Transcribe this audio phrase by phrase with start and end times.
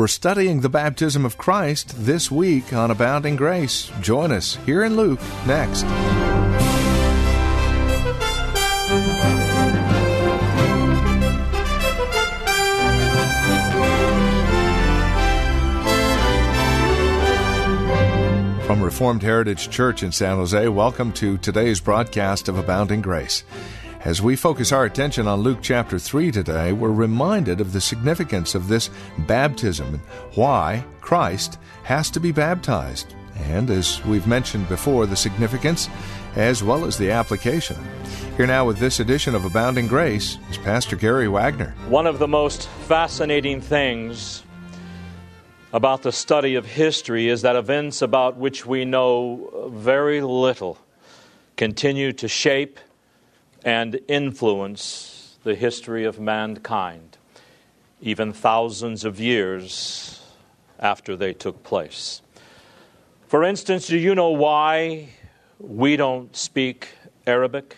[0.00, 3.92] We're studying the baptism of Christ this week on Abounding Grace.
[4.00, 5.82] Join us here in Luke next.
[18.64, 23.44] From Reformed Heritage Church in San Jose, welcome to today's broadcast of Abounding Grace.
[24.02, 28.54] As we focus our attention on Luke chapter 3 today, we're reminded of the significance
[28.54, 28.88] of this
[29.26, 30.00] baptism and
[30.36, 33.14] why Christ has to be baptized.
[33.36, 35.90] And as we've mentioned before, the significance
[36.34, 37.76] as well as the application.
[38.38, 41.74] Here now with this edition of Abounding Grace is Pastor Gary Wagner.
[41.86, 44.42] One of the most fascinating things
[45.74, 50.78] about the study of history is that events about which we know very little
[51.58, 52.80] continue to shape
[53.64, 57.18] and influence the history of mankind,
[58.00, 60.22] even thousands of years
[60.78, 62.22] after they took place.
[63.26, 65.10] For instance, do you know why
[65.58, 66.88] we don't speak
[67.26, 67.76] Arabic?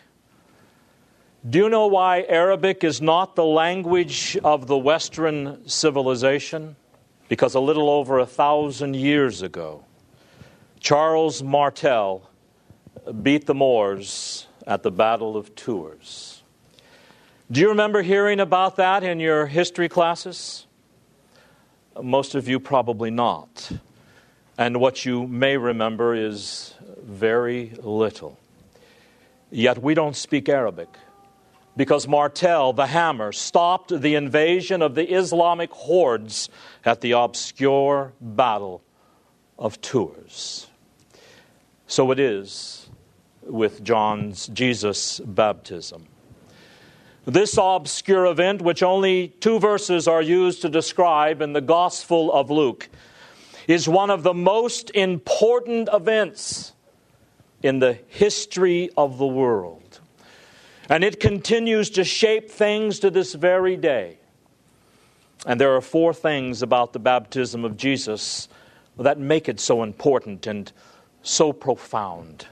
[1.49, 6.77] Do you know why Arabic is not the language of the Western civilization?
[7.29, 9.85] Because a little over a thousand years ago,
[10.79, 12.31] Charles Martel
[13.23, 16.43] beat the Moors at the Battle of Tours.
[17.51, 20.67] Do you remember hearing about that in your history classes?
[22.01, 23.71] Most of you probably not.
[24.57, 28.39] And what you may remember is very little.
[29.51, 30.89] Yet we don't speak Arabic
[31.77, 36.49] because Martel, the hammer, stopped the invasion of the Islamic hordes
[36.85, 38.83] at the obscure Battle
[39.59, 40.67] of Tours.
[41.87, 42.82] So it is
[43.45, 46.07] with John's Jesus baptism.
[47.25, 52.51] This obscure event, which only two verses are used to describe in the Gospel of
[52.51, 52.89] Luke,
[53.69, 56.73] is one of the most important events
[57.63, 60.01] in the history of the world.
[60.89, 64.19] And it continues to shape things to this very day.
[65.47, 68.49] And there are four things about the baptism of Jesus
[68.99, 70.71] that make it so important and
[71.23, 72.47] so profound.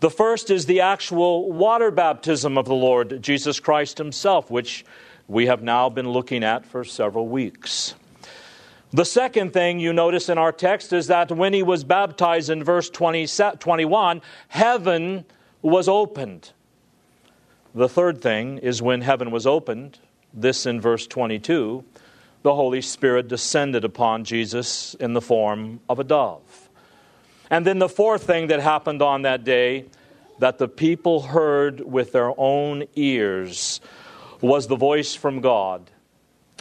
[0.00, 4.84] The first is the actual water baptism of the Lord Jesus Christ Himself, which
[5.28, 7.94] we have now been looking at for several weeks.
[8.92, 12.64] The second thing you notice in our text is that when he was baptized in
[12.64, 13.26] verse 20,
[13.58, 15.24] 21, heaven
[15.62, 16.50] was opened.
[17.72, 20.00] The third thing is when heaven was opened,
[20.34, 21.84] this in verse 22,
[22.42, 26.59] the Holy Spirit descended upon Jesus in the form of a dove.
[27.50, 29.86] And then the fourth thing that happened on that day
[30.38, 33.80] that the people heard with their own ears
[34.40, 35.90] was the voice from God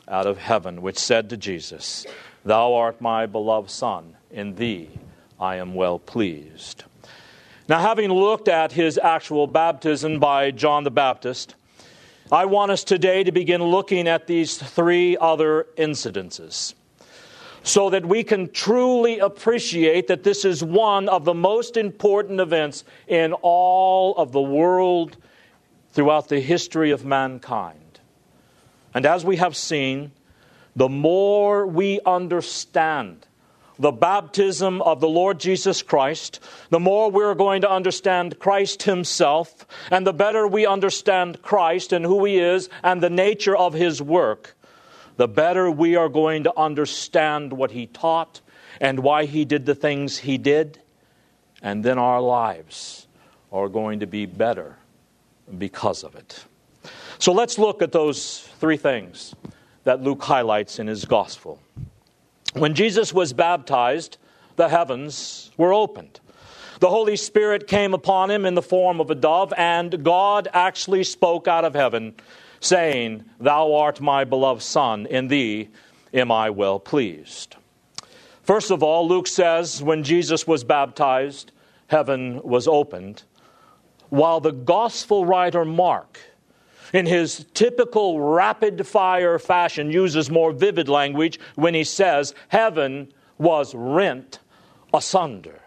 [0.07, 2.05] out of heaven, which said to Jesus,
[2.43, 4.89] Thou art my beloved Son, in thee
[5.39, 6.83] I am well pleased.
[7.69, 11.53] Now, having looked at his actual baptism by John the Baptist,
[12.31, 16.73] I want us today to begin looking at these three other incidences
[17.63, 22.83] so that we can truly appreciate that this is one of the most important events
[23.07, 25.17] in all of the world
[25.91, 27.99] throughout the history of mankind.
[28.93, 30.11] And as we have seen,
[30.75, 33.25] the more we understand
[33.79, 39.65] the baptism of the Lord Jesus Christ, the more we're going to understand Christ Himself,
[39.89, 44.01] and the better we understand Christ and who He is and the nature of His
[44.01, 44.57] work,
[45.19, 48.39] the better we are going to understand what He taught
[48.79, 50.79] and why He did the things He did,
[51.61, 53.05] and then our lives
[53.51, 54.77] are going to be better
[55.57, 56.45] because of it.
[57.17, 59.35] So let's look at those three things
[59.83, 61.59] that Luke highlights in his gospel.
[62.53, 64.19] When Jesus was baptized,
[64.55, 66.21] the heavens were opened.
[66.79, 71.03] The Holy Spirit came upon him in the form of a dove, and God actually
[71.03, 72.15] spoke out of heaven
[72.59, 75.69] saying, Thou art my beloved Son, in thee
[76.13, 77.55] am I well pleased.
[78.43, 81.51] First of all, Luke says, when Jesus was baptized,
[81.87, 83.23] heaven was opened,
[84.09, 86.19] while the gospel writer Mark
[86.93, 93.73] in his typical rapid fire fashion, uses more vivid language when he says, Heaven was
[93.75, 94.39] rent
[94.93, 95.61] asunder.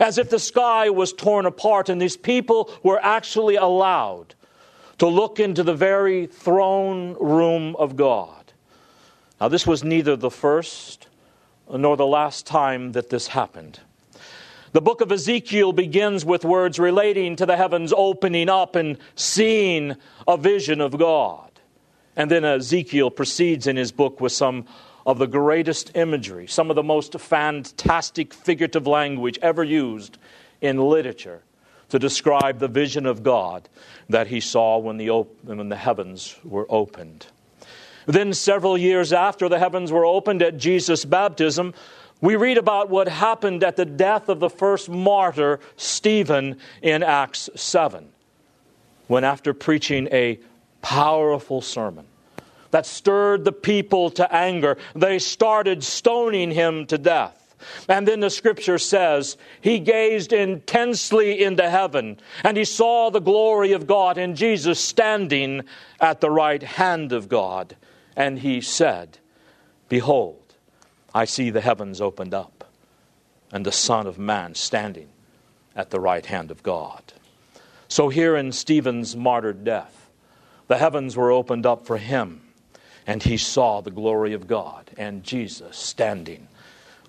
[0.00, 4.34] As if the sky was torn apart and these people were actually allowed
[4.98, 8.52] to look into the very throne room of God.
[9.40, 11.08] Now, this was neither the first
[11.68, 13.80] nor the last time that this happened.
[14.72, 19.96] The book of Ezekiel begins with words relating to the heavens opening up and seeing
[20.26, 21.50] a vision of God.
[22.16, 24.66] And then Ezekiel proceeds in his book with some
[25.04, 30.18] of the greatest imagery, some of the most fantastic figurative language ever used
[30.60, 31.42] in literature
[31.92, 33.68] to describe the vision of God
[34.08, 37.26] that he saw when the, op- when the heavens were opened.
[38.06, 41.74] Then, several years after the heavens were opened at Jesus' baptism,
[42.22, 47.50] we read about what happened at the death of the first martyr, Stephen, in Acts
[47.56, 48.08] 7,
[49.08, 50.40] when after preaching a
[50.80, 52.06] powerful sermon
[52.70, 57.41] that stirred the people to anger, they started stoning him to death.
[57.88, 63.72] And then the scripture says, He gazed intensely into heaven, and he saw the glory
[63.72, 65.62] of God and Jesus standing
[66.00, 67.76] at the right hand of God.
[68.16, 69.18] And he said,
[69.88, 70.54] Behold,
[71.14, 72.64] I see the heavens opened up,
[73.50, 75.08] and the Son of Man standing
[75.76, 77.02] at the right hand of God.
[77.88, 80.10] So here in Stephen's martyred death,
[80.68, 82.40] the heavens were opened up for him,
[83.06, 86.48] and he saw the glory of God and Jesus standing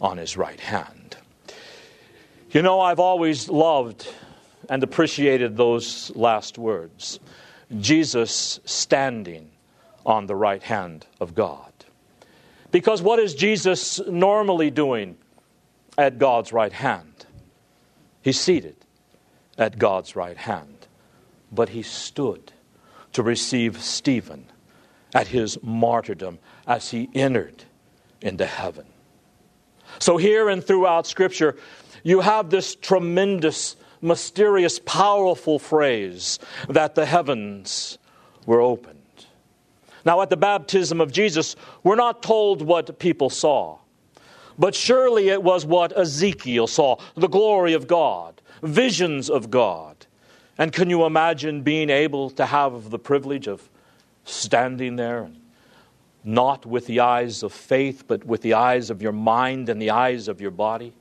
[0.04, 1.16] on his right hand.
[2.52, 4.08] You know, I've always loved
[4.70, 7.20] and appreciated those last words
[7.80, 9.50] Jesus standing
[10.06, 11.72] on the right hand of God.
[12.70, 15.18] Because what is Jesus normally doing
[15.98, 17.26] at God's right hand?
[18.22, 18.76] He's seated
[19.58, 20.88] at God's right hand,
[21.52, 22.52] but he stood
[23.14, 24.46] to receive Stephen
[25.14, 27.64] at his martyrdom as he entered
[28.22, 28.86] into heaven.
[30.00, 31.56] So, here and throughout Scripture,
[32.04, 37.98] you have this tremendous, mysterious, powerful phrase that the heavens
[38.46, 39.00] were opened.
[40.06, 43.78] Now, at the baptism of Jesus, we're not told what people saw,
[44.60, 50.06] but surely it was what Ezekiel saw the glory of God, visions of God.
[50.58, 53.70] And can you imagine being able to have the privilege of
[54.26, 55.40] standing there and
[56.24, 59.92] not with the eyes of faith, but with the eyes of your mind and the
[59.92, 60.94] eyes of your body.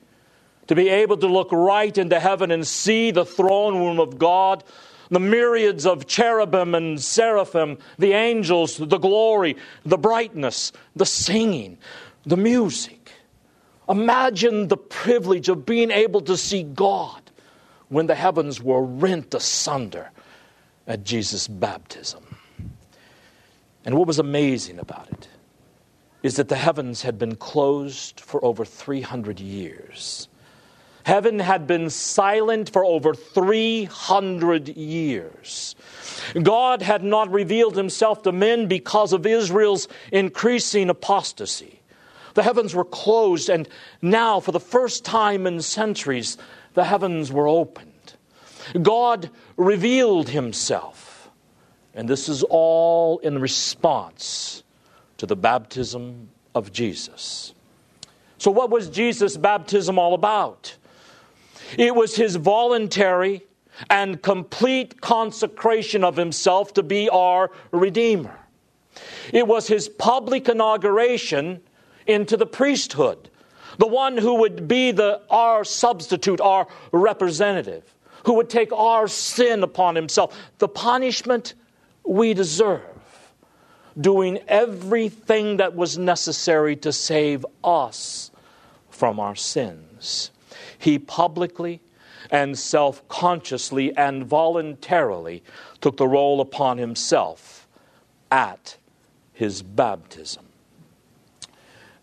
[0.69, 4.65] To be able to look right into heaven and see the throne room of God,
[5.11, 11.79] the myriads of cherubim and seraphim, the angels, the glory, the brightness, the singing,
[12.25, 13.11] the music.
[13.89, 17.21] Imagine the privilege of being able to see God
[17.89, 20.11] when the heavens were rent asunder
[20.87, 22.32] at Jesus' baptism.
[23.85, 25.29] And what was amazing about it
[26.23, 30.29] is that the heavens had been closed for over 300 years.
[31.05, 35.75] Heaven had been silent for over 300 years.
[36.41, 41.81] God had not revealed himself to men because of Israel's increasing apostasy.
[42.35, 43.69] The heavens were closed, and
[44.01, 46.39] now, for the first time in centuries,
[46.75, 48.15] the heavens were opened.
[48.81, 51.12] God revealed himself
[51.95, 54.63] and this is all in response
[55.19, 57.55] to the baptism of Jesus.
[58.39, 60.77] So, what was Jesus' baptism all about?
[61.79, 63.43] It was his voluntary
[63.89, 68.39] and complete consecration of himself to be our Redeemer.
[69.33, 71.61] It was his public inauguration
[72.07, 73.31] into the priesthood,
[73.79, 77.95] the one who would be the, our substitute, our representative,
[78.25, 80.37] who would take our sin upon himself.
[80.59, 81.55] The punishment
[82.05, 82.83] we deserve,
[83.99, 88.31] doing everything that was necessary to save us
[88.91, 90.31] from our sins.
[90.79, 91.81] He publicly
[92.31, 95.43] and self consciously and voluntarily
[95.81, 97.69] took the role upon himself
[98.31, 98.77] at
[99.33, 100.45] his baptism.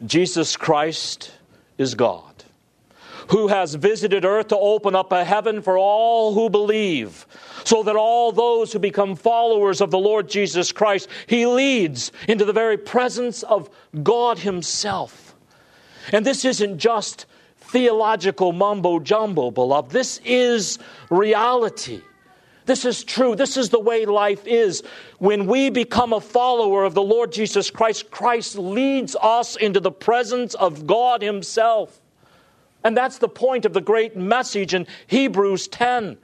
[0.06, 1.32] Jesus Christ
[1.77, 2.28] is God
[3.29, 7.27] who has visited earth to open up a heaven for all who believe,
[7.63, 12.45] so that all those who become followers of the Lord Jesus Christ, He leads into
[12.45, 13.69] the very presence of
[14.03, 15.36] God Himself.
[16.12, 17.27] And this isn't just
[17.59, 19.91] theological mumbo jumbo, beloved.
[19.91, 20.79] This is
[21.12, 22.01] reality.
[22.65, 23.36] This is true.
[23.36, 24.83] This is the way life is.
[25.19, 29.91] When we become a follower of the Lord Jesus Christ, Christ leads us into the
[29.91, 32.00] presence of God Himself.
[32.83, 36.17] And that's the point of the great message in Hebrews 10.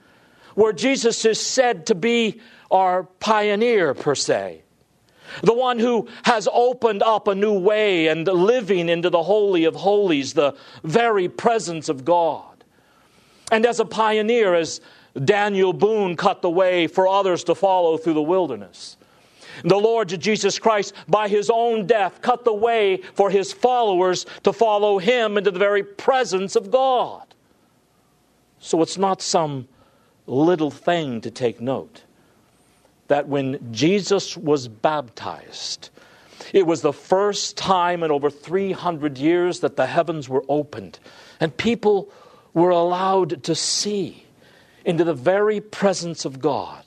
[0.55, 4.63] where Jesus is said to be our pioneer, per se.
[5.43, 9.75] The one who has opened up a new way and living into the Holy of
[9.75, 12.63] Holies, the very presence of God.
[13.51, 14.81] And as a pioneer, as
[15.23, 18.97] Daniel Boone cut the way for others to follow through the wilderness.
[19.63, 24.53] The Lord Jesus Christ, by his own death, cut the way for his followers to
[24.53, 27.23] follow him into the very presence of God.
[28.59, 29.67] So it's not some
[30.27, 32.01] little thing to take note
[33.07, 35.89] that when Jesus was baptized,
[36.53, 40.99] it was the first time in over 300 years that the heavens were opened
[41.39, 42.09] and people
[42.53, 44.25] were allowed to see
[44.83, 46.84] into the very presence of God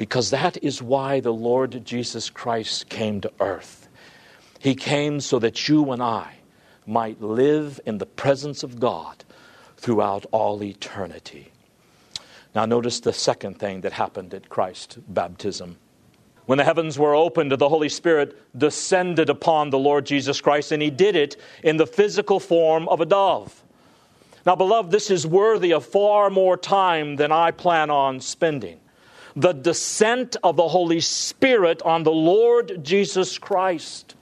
[0.00, 3.86] because that is why the Lord Jesus Christ came to earth.
[4.58, 6.36] He came so that you and I
[6.86, 9.22] might live in the presence of God
[9.76, 11.52] throughout all eternity.
[12.54, 15.76] Now, notice the second thing that happened at Christ's baptism.
[16.46, 20.82] When the heavens were opened, the Holy Spirit descended upon the Lord Jesus Christ, and
[20.82, 23.62] He did it in the physical form of a dove.
[24.46, 28.80] Now, beloved, this is worthy of far more time than I plan on spending
[29.36, 34.14] the descent of the Holy Spirit on the Lord Jesus Christ.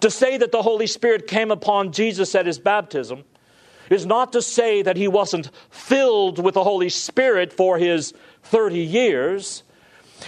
[0.00, 3.24] To say that the Holy Spirit came upon Jesus at his baptism
[3.90, 8.12] is not to say that he wasn't filled with the Holy Spirit for his
[8.44, 9.62] 30 years.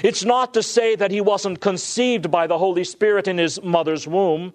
[0.03, 4.07] It's not to say that he wasn't conceived by the Holy Spirit in his mother's
[4.07, 4.53] womb,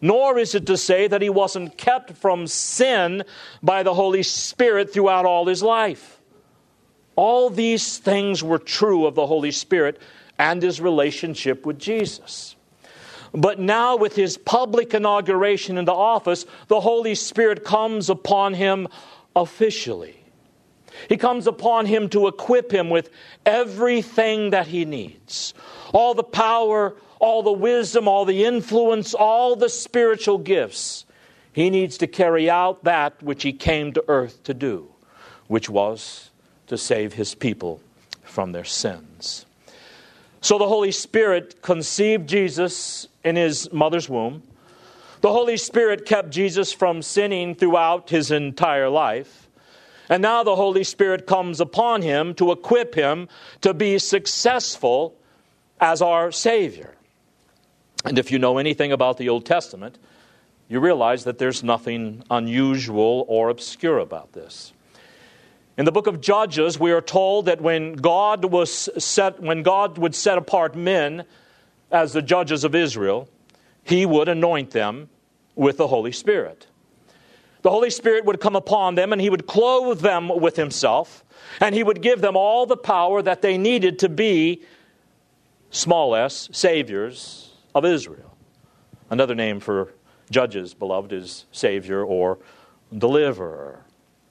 [0.00, 3.24] nor is it to say that he wasn't kept from sin
[3.62, 6.15] by the Holy Spirit throughout all his life.
[7.16, 9.98] All these things were true of the Holy Spirit
[10.38, 12.56] and his relationship with Jesus.
[13.32, 18.88] But now, with his public inauguration into office, the Holy Spirit comes upon him
[19.34, 20.16] officially.
[21.08, 23.10] He comes upon him to equip him with
[23.44, 25.54] everything that he needs
[25.92, 31.04] all the power, all the wisdom, all the influence, all the spiritual gifts.
[31.52, 34.88] He needs to carry out that which he came to earth to do,
[35.46, 36.30] which was
[36.66, 37.80] to save his people
[38.22, 39.46] from their sins.
[40.40, 44.42] So the Holy Spirit conceived Jesus in his mother's womb.
[45.20, 49.48] The Holy Spirit kept Jesus from sinning throughout his entire life.
[50.08, 53.28] And now the Holy Spirit comes upon him to equip him
[53.62, 55.16] to be successful
[55.80, 56.94] as our Savior.
[58.04, 59.98] And if you know anything about the Old Testament,
[60.68, 64.72] you realize that there's nothing unusual or obscure about this.
[65.78, 69.98] In the book of Judges, we are told that when God was set, when God
[69.98, 71.24] would set apart men
[71.90, 73.28] as the judges of Israel,
[73.84, 75.10] he would anoint them
[75.54, 76.66] with the Holy Spirit.
[77.60, 81.24] The Holy Spirit would come upon them and he would clothe them with himself,
[81.60, 84.62] and he would give them all the power that they needed to be,
[85.70, 88.36] small s, saviors of Israel.
[89.10, 89.92] Another name for
[90.30, 92.38] judges, beloved, is savior or
[92.96, 93.85] deliverer.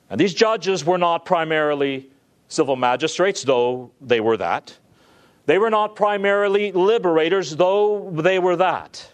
[0.10, 2.10] And these judges were not primarily
[2.48, 4.78] civil magistrates, though they were that.
[5.46, 9.12] They were not primarily liberators, though they were that.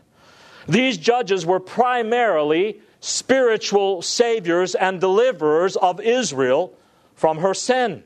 [0.68, 6.74] These judges were primarily spiritual saviors and deliverers of Israel
[7.16, 8.04] from her sin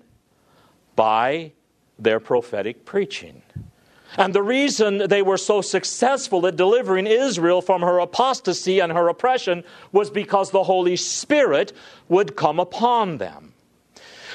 [0.95, 1.51] by
[1.99, 3.41] their prophetic preaching.
[4.17, 9.09] And the reason they were so successful at delivering Israel from her apostasy and her
[9.09, 11.73] oppression was because the Holy Spirit
[12.07, 13.53] would come upon them.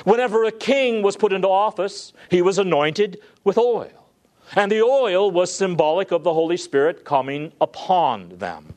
[0.05, 4.11] Whenever a king was put into office, he was anointed with oil.
[4.57, 8.75] And the oil was symbolic of the Holy Spirit coming upon them.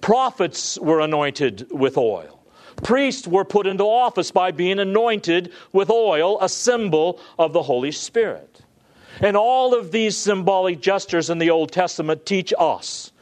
[0.00, 2.44] Prophets were anointed with oil.
[2.82, 7.90] Priests were put into office by being anointed with oil, a symbol of the Holy
[7.90, 8.60] Spirit.
[9.20, 13.12] And all of these symbolic gestures in the Old Testament teach us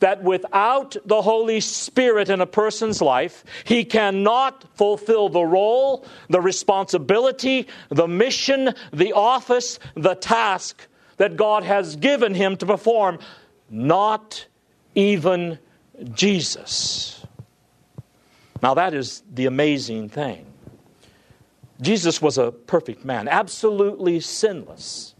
[0.00, 6.40] that without the Holy Spirit in a person's life, he cannot fulfill the role, the
[6.40, 10.86] responsibility, the mission, the office, the task
[11.18, 13.18] that God has given him to perform.
[13.68, 14.46] Not
[14.94, 15.58] even
[16.12, 17.24] Jesus.
[18.62, 20.46] Now, that is the amazing thing.
[21.80, 25.14] Jesus was a perfect man, absolutely sinless.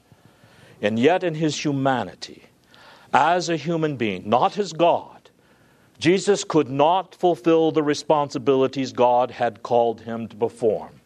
[0.83, 2.45] And yet, in his humanity,
[3.13, 5.31] as a human being, not as God,
[5.99, 11.01] Jesus could not fulfill the responsibilities God had called him to perform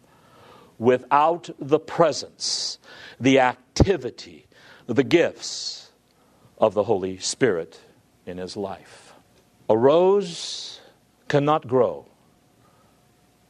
[0.77, 2.79] without the presence,
[3.19, 4.45] the activity,
[4.87, 5.91] the gifts
[6.57, 7.79] of the Holy Spirit
[8.25, 9.13] in his life.
[9.69, 10.79] A rose
[11.27, 12.05] cannot grow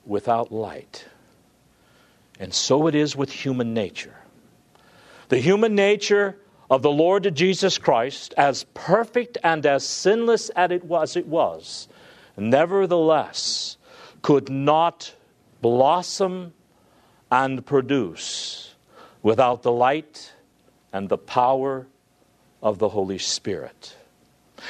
[0.05, 1.05] without light.
[2.39, 4.15] And so it is with human nature.
[5.29, 6.37] The human nature
[6.69, 11.87] of the Lord Jesus Christ, as perfect and as sinless as it was, it was,
[12.37, 13.77] nevertheless
[14.21, 15.13] could not
[15.61, 16.53] blossom
[17.31, 18.75] and produce
[19.21, 20.33] without the light
[20.93, 21.87] and the power
[22.61, 23.95] of the Holy Spirit.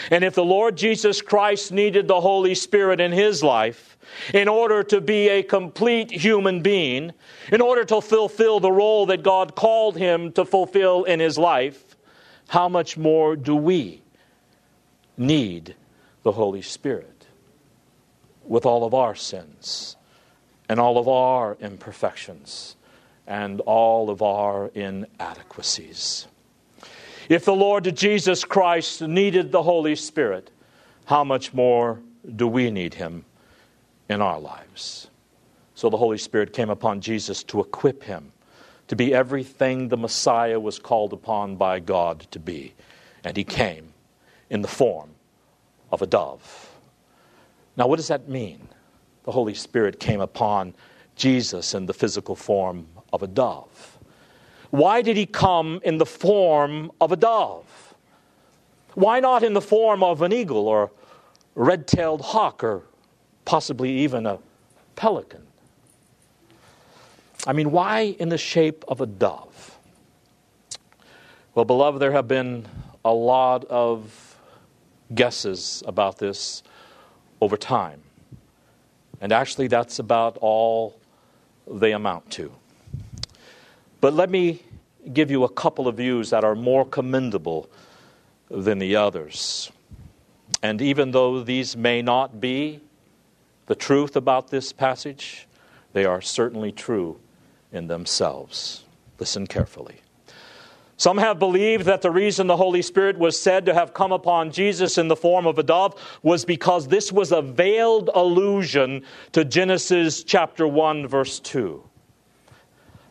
[0.09, 3.94] And if the Lord Jesus Christ needed the Holy Spirit in his life
[4.33, 7.13] in order to be a complete human being,
[7.51, 11.95] in order to fulfill the role that God called him to fulfill in his life,
[12.47, 14.01] how much more do we
[15.17, 15.75] need
[16.23, 17.25] the Holy Spirit
[18.43, 19.95] with all of our sins
[20.69, 22.75] and all of our imperfections
[23.27, 26.27] and all of our inadequacies?
[27.27, 30.51] If the Lord Jesus Christ needed the Holy Spirit,
[31.05, 31.99] how much more
[32.35, 33.25] do we need him
[34.09, 35.09] in our lives?
[35.73, 38.31] So the Holy Spirit came upon Jesus to equip him
[38.87, 42.73] to be everything the Messiah was called upon by God to be.
[43.23, 43.93] And he came
[44.49, 45.09] in the form
[45.91, 46.71] of a dove.
[47.77, 48.67] Now, what does that mean?
[49.23, 50.75] The Holy Spirit came upon
[51.15, 53.97] Jesus in the physical form of a dove.
[54.69, 57.95] Why did he come in the form of a dove?
[58.93, 60.91] Why not in the form of an eagle or
[61.55, 62.83] red tailed hawk or
[63.45, 64.39] possibly even a
[64.95, 65.45] pelican?
[67.47, 69.77] I mean, why in the shape of a dove?
[71.53, 72.67] Well, beloved, there have been
[73.05, 74.37] a lot of
[75.13, 76.63] guesses about this
[77.39, 78.01] over time.
[79.21, 80.99] And actually, that's about all
[81.67, 82.51] they amount to.
[84.01, 84.61] But let me
[85.13, 87.69] give you a couple of views that are more commendable
[88.49, 89.71] than the others.
[90.61, 92.81] And even though these may not be
[93.67, 95.47] the truth about this passage,
[95.93, 97.19] they are certainly true
[97.71, 98.83] in themselves.
[99.19, 100.01] Listen carefully.
[100.97, 104.51] Some have believed that the reason the Holy Spirit was said to have come upon
[104.51, 109.03] Jesus in the form of a dove was because this was a veiled allusion
[109.33, 111.83] to Genesis chapter 1, verse 2.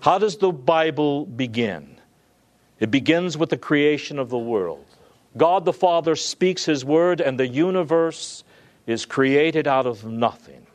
[0.00, 1.96] How does the Bible begin?
[2.81, 4.85] It begins with the creation of the world.
[5.37, 8.44] God the Father speaks His word, and the universe
[8.87, 10.66] is created out of nothing.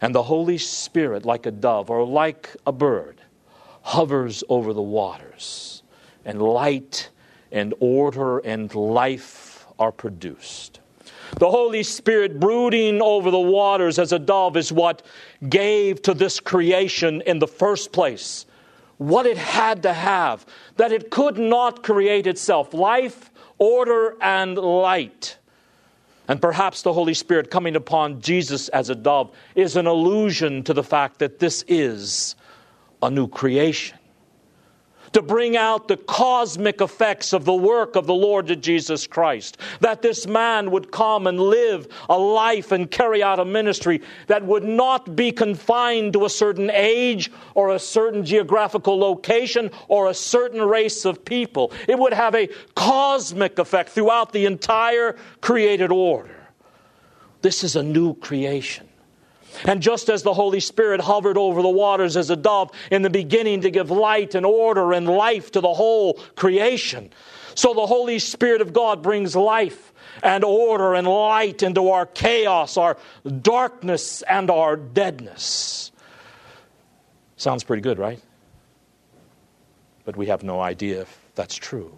[0.00, 3.20] And the Holy Spirit, like a dove or like a bird,
[3.82, 5.82] hovers over the waters,
[6.24, 7.10] and light
[7.52, 10.80] and order and life are produced.
[11.38, 15.02] The Holy Spirit brooding over the waters as a dove is what
[15.48, 18.46] gave to this creation in the first place
[18.98, 20.46] what it had to have,
[20.76, 25.36] that it could not create itself life, order, and light.
[26.28, 30.72] And perhaps the Holy Spirit coming upon Jesus as a dove is an allusion to
[30.72, 32.34] the fact that this is
[33.02, 33.98] a new creation
[35.14, 39.56] to bring out the cosmic effects of the work of the Lord Jesus Christ.
[39.80, 44.44] That this man would come and live a life and carry out a ministry that
[44.44, 50.14] would not be confined to a certain age or a certain geographical location or a
[50.14, 51.72] certain race of people.
[51.88, 56.36] It would have a cosmic effect throughout the entire created order.
[57.40, 58.88] This is a new creation.
[59.64, 63.10] And just as the Holy Spirit hovered over the waters as a dove in the
[63.10, 67.10] beginning to give light and order and life to the whole creation,
[67.54, 72.76] so the Holy Spirit of God brings life and order and light into our chaos,
[72.76, 72.98] our
[73.42, 75.92] darkness, and our deadness.
[77.36, 78.20] Sounds pretty good, right?
[80.04, 81.96] But we have no idea if that's true.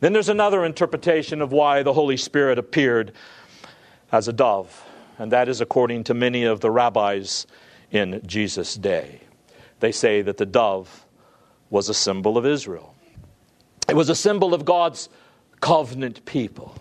[0.00, 3.12] Then there's another interpretation of why the Holy Spirit appeared
[4.10, 4.84] as a dove
[5.18, 7.46] and that is according to many of the rabbis
[7.90, 9.20] in Jesus' day.
[9.80, 11.04] They say that the dove
[11.70, 12.94] was a symbol of Israel,
[13.88, 15.08] it was a symbol of God's
[15.60, 16.74] covenant people.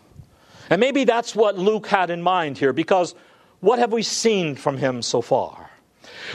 [0.70, 3.16] And maybe that's what Luke had in mind here, because
[3.60, 5.71] what have we seen from him so far?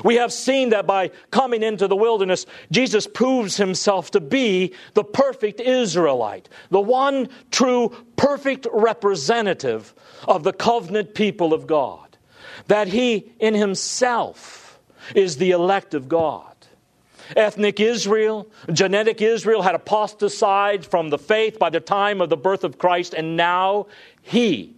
[0.04, 5.04] We have seen that by coming into the wilderness, Jesus proves himself to be the
[5.04, 9.94] perfect Israelite, the one true perfect representative
[10.26, 12.16] of the covenant people of God.
[12.68, 14.78] That he in himself
[15.14, 16.52] is the elect of God.
[17.36, 22.62] Ethnic Israel, genetic Israel had apostatized from the faith by the time of the birth
[22.62, 23.86] of Christ, and now
[24.22, 24.74] he,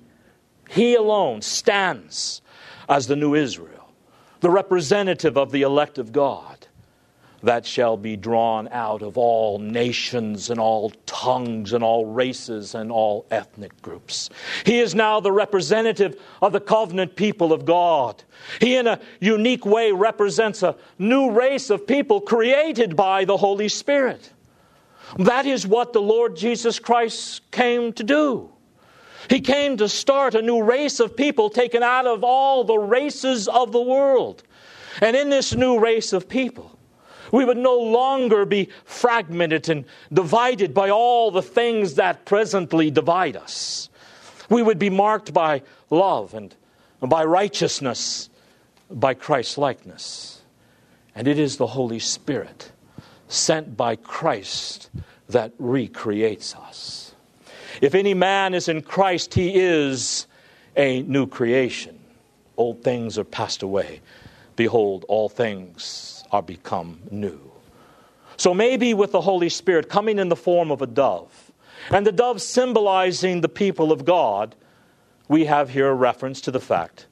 [0.71, 2.41] he alone stands
[2.89, 3.78] as the new Israel
[4.41, 6.67] the representative of the elect of God.
[7.43, 12.91] that shall be drawn out of all nations and all tongues and all races and
[12.91, 14.29] all ethnic groups.
[14.65, 18.23] He is now the representative of the covenant people of God.
[18.61, 23.69] He, in a unique way, represents a new race of people created by the Holy
[23.69, 24.33] Spirit.
[25.19, 28.51] That is what the Lord Jesus Christ came to do.
[29.29, 33.47] He came to start a new race of people taken out of all the races
[33.47, 34.43] of the world.
[35.01, 36.79] And in this new race of people,
[37.31, 43.37] we would no longer be fragmented and divided by all the things that presently divide
[43.37, 43.91] us.
[44.49, 46.55] We would be marked by love and
[47.03, 48.31] by righteousness,
[48.91, 50.41] by Christ's likeness.
[51.15, 52.73] And it is the Holy Spirit
[53.29, 54.89] sent by Christ
[55.29, 57.08] that recreates us.
[57.81, 60.27] If any man is in Christ, he is
[60.77, 61.99] a new creation.
[62.57, 64.01] Old things are passed away.
[64.57, 67.41] Behold, all things are become new.
[68.37, 71.53] So maybe with the Holy Spirit coming in the form of a dove,
[71.91, 74.55] and the dove symbolizing the people of God,
[75.29, 77.07] we have here a reference to the fact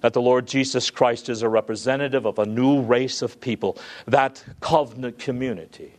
[0.00, 4.42] that the Lord Jesus Christ is a representative of a new race of people, that
[4.60, 5.92] covenant community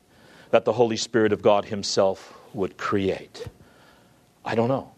[0.52, 3.48] that the Holy Spirit of God Himself would create.
[4.44, 4.92] I don't know,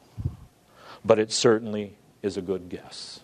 [1.03, 3.19] but it certainly is a good guess.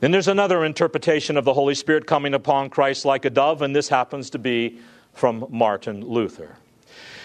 [0.00, 3.74] Then there's another interpretation of the Holy Spirit coming upon Christ like a dove, and
[3.74, 4.78] this happens to be
[5.12, 6.56] from Martin Luther.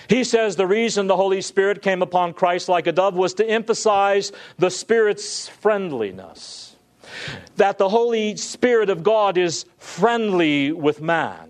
[0.07, 3.47] He says the reason the Holy Spirit came upon Christ like a dove was to
[3.47, 6.75] emphasize the Spirit's friendliness.
[7.57, 11.48] That the Holy Spirit of God is friendly with man.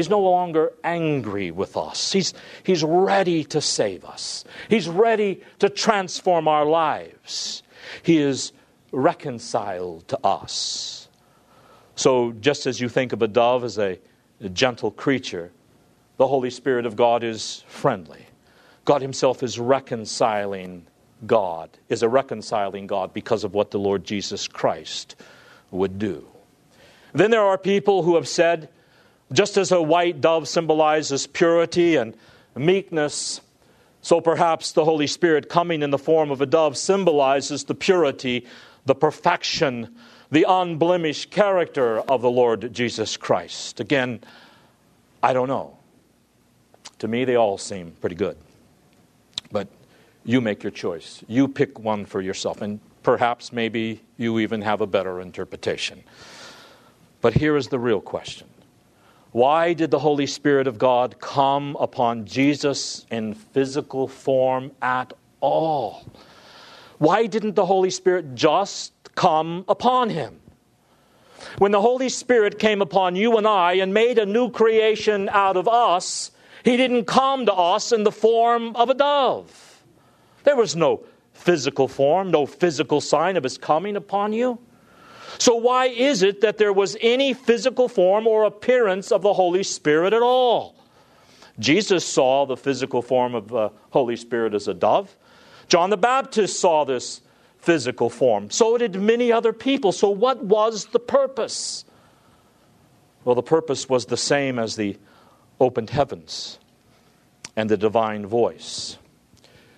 [0.00, 2.10] He's no longer angry with us.
[2.10, 2.32] He's,
[2.62, 4.46] he's ready to save us.
[4.70, 7.62] He's ready to transform our lives.
[8.02, 8.52] He is
[8.92, 11.10] reconciled to us.
[11.96, 13.98] So, just as you think of a dove as a,
[14.40, 15.52] a gentle creature,
[16.16, 18.24] the Holy Spirit of God is friendly.
[18.86, 20.86] God Himself is reconciling
[21.26, 25.16] God, is a reconciling God because of what the Lord Jesus Christ
[25.70, 26.26] would do.
[27.12, 28.70] Then there are people who have said,
[29.32, 32.14] just as a white dove symbolizes purity and
[32.56, 33.40] meekness,
[34.02, 38.46] so perhaps the Holy Spirit coming in the form of a dove symbolizes the purity
[38.86, 39.94] the perfection,
[40.30, 43.80] the unblemished character of the Lord Jesus Christ.
[43.80, 44.20] Again,
[45.22, 45.76] I don't know.
[47.00, 48.36] To me, they all seem pretty good.
[49.52, 49.68] But
[50.24, 51.22] you make your choice.
[51.28, 52.62] You pick one for yourself.
[52.62, 56.02] And perhaps, maybe, you even have a better interpretation.
[57.20, 58.48] But here is the real question
[59.32, 66.04] Why did the Holy Spirit of God come upon Jesus in physical form at all?
[66.98, 70.40] Why didn't the Holy Spirit just come upon him?
[71.58, 75.56] When the Holy Spirit came upon you and I and made a new creation out
[75.56, 76.32] of us,
[76.64, 79.82] he didn't come to us in the form of a dove.
[80.42, 84.58] There was no physical form, no physical sign of his coming upon you.
[85.40, 89.62] So, why is it that there was any physical form or appearance of the Holy
[89.62, 90.74] Spirit at all?
[91.58, 95.16] Jesus saw the physical form of the Holy Spirit as a dove.
[95.66, 97.22] John the Baptist saw this
[97.56, 98.50] physical form.
[98.50, 99.92] So did many other people.
[99.92, 101.86] So, what was the purpose?
[103.24, 104.98] Well, the purpose was the same as the
[105.58, 106.58] opened heavens
[107.56, 108.98] and the divine voice.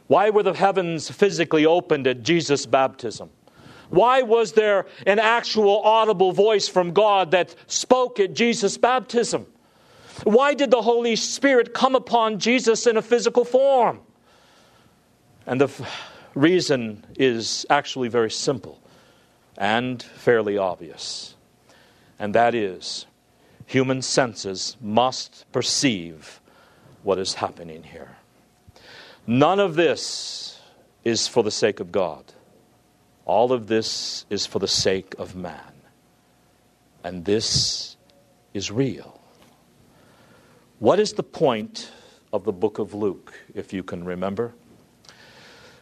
[0.09, 3.31] Why were the heavens physically opened at Jesus' baptism?
[3.93, 9.47] Why was there an actual audible voice from God that spoke at Jesus' baptism?
[10.25, 14.01] Why did the Holy Spirit come upon Jesus in a physical form?
[15.45, 18.81] And the f- reason is actually very simple
[19.59, 21.35] and fairly obvious.
[22.19, 23.05] And that is
[23.67, 26.41] human senses must perceive
[27.03, 28.17] what is happening here.
[29.27, 30.59] None of this
[31.05, 32.25] is for the sake of God.
[33.33, 35.73] All of this is for the sake of man.
[37.03, 37.97] And this
[38.53, 39.23] is real.
[40.81, 41.91] What is the point
[42.31, 44.53] of the book of Luke, if you can remember?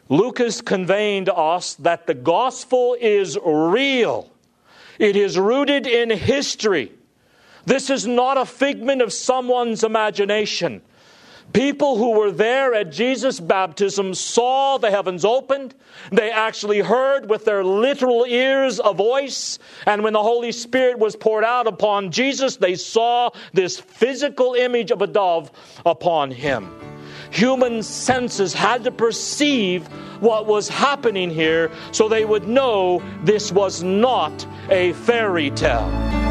[0.07, 4.31] Luke is conveying to us that the gospel is real,
[4.97, 6.93] it is rooted in history.
[7.65, 10.81] This is not a figment of someone's imagination.
[11.53, 15.75] People who were there at Jesus' baptism saw the heavens opened.
[16.11, 19.59] They actually heard with their literal ears a voice.
[19.85, 24.91] And when the Holy Spirit was poured out upon Jesus, they saw this physical image
[24.91, 25.51] of a dove
[25.85, 26.69] upon him
[27.31, 29.87] human senses had to perceive
[30.21, 36.30] what was happening here so they would know this was not a fairy tale.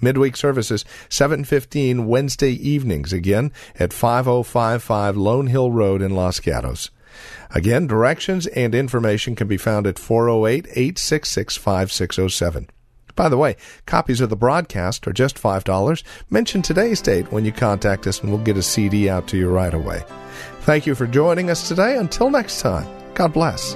[0.00, 6.90] Midweek services 7:15 Wednesday evenings again at 5055 Lone Hill Road in Los Gatos.
[7.50, 12.68] Again, directions and information can be found at 408-866-5607.
[13.16, 13.54] By the way,
[13.86, 16.02] copies of the broadcast are just $5.
[16.30, 19.48] Mention today's date when you contact us and we'll get a CD out to you
[19.48, 20.02] right away.
[20.62, 21.96] Thank you for joining us today.
[21.96, 23.74] Until next time, God bless.